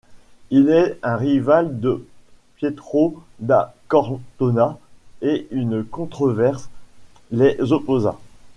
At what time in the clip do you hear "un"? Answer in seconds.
1.03-1.15